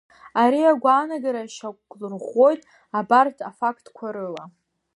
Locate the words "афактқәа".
3.49-4.07